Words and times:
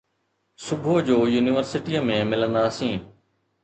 صبح 0.67 0.95
جو 1.11 1.19
يونيورسٽيءَ 1.35 2.05
۾ 2.11 2.19
ملنداسين 2.35 3.09